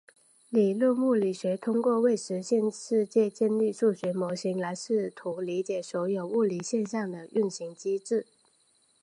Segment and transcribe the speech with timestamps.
[0.49, 8.25] 理论物理学通过为现实世界建立数学模型来试图理解所有物理现象的运行机制。